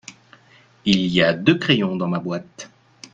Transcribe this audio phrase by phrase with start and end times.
[0.85, 2.71] Il y a deux crayons dans ma boîte.